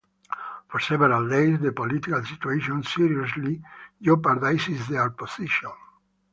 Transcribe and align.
For 0.69 0.79
several 0.79 1.29
days, 1.29 1.59
the 1.59 1.73
political 1.73 2.25
situation 2.25 2.81
seriously 2.81 3.61
jeopardised 4.01 4.89
their 4.89 5.11
position. 5.11 5.69